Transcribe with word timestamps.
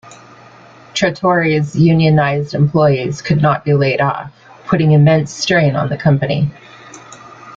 Trattori's 0.95 1.75
unionised 1.75 2.55
employees 2.55 3.21
could 3.21 3.39
not 3.39 3.63
be 3.63 3.75
laid 3.75 4.01
off, 4.01 4.33
putting 4.65 4.93
immense 4.93 5.31
strain 5.31 5.75
on 5.75 5.89
the 5.89 5.95
company. 5.99 6.49